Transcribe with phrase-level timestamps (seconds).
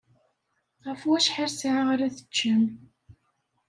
[0.87, 2.63] Ɣef wacḥal ssaɛa ara teččem?